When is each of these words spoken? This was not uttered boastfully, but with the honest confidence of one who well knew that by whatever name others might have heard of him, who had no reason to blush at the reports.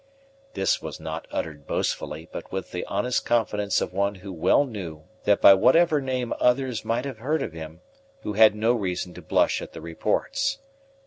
This 0.55 0.81
was 0.81 0.99
not 0.99 1.27
uttered 1.29 1.67
boastfully, 1.67 2.27
but 2.31 2.51
with 2.51 2.71
the 2.71 2.83
honest 2.85 3.23
confidence 3.23 3.81
of 3.81 3.93
one 3.93 4.15
who 4.15 4.33
well 4.33 4.65
knew 4.65 5.03
that 5.25 5.41
by 5.41 5.53
whatever 5.53 6.01
name 6.01 6.33
others 6.39 6.83
might 6.83 7.05
have 7.05 7.19
heard 7.19 7.43
of 7.43 7.53
him, 7.53 7.81
who 8.23 8.33
had 8.33 8.55
no 8.55 8.73
reason 8.73 9.13
to 9.13 9.21
blush 9.21 9.61
at 9.61 9.73
the 9.73 9.81
reports. 9.81 10.57